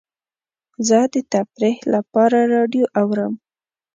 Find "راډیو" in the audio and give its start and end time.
2.53-2.85